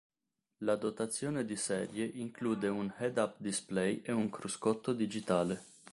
[0.63, 5.63] La dotazione di serie include un head-up display e un cruscotto digitale.